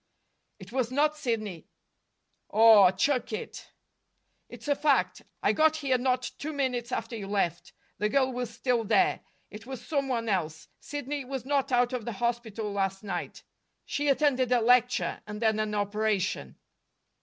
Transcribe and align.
"It 0.57 0.71
was 0.71 0.89
not 0.89 1.15
Sidney." 1.15 1.67
"Aw, 2.49 2.89
chuck 2.89 3.31
it!" 3.31 3.69
"It's 4.49 4.67
a 4.67 4.75
fact. 4.75 5.21
I 5.43 5.53
got 5.53 5.75
here 5.75 5.99
not 5.99 6.31
two 6.39 6.53
minutes 6.53 6.91
after 6.91 7.15
you 7.15 7.27
left. 7.27 7.71
The 7.99 8.09
girl 8.09 8.33
was 8.33 8.49
still 8.49 8.83
there. 8.83 9.19
It 9.51 9.67
was 9.67 9.85
some 9.85 10.07
one 10.07 10.27
else. 10.27 10.69
Sidney 10.79 11.23
was 11.23 11.45
not 11.45 11.71
out 11.71 11.93
of 11.93 12.05
the 12.05 12.13
hospital 12.13 12.71
last 12.73 13.03
night. 13.03 13.43
She 13.85 14.07
attended 14.07 14.51
a 14.51 14.59
lecture, 14.59 15.21
and 15.27 15.39
then 15.39 15.59
an 15.59 15.75
operation." 15.75 16.57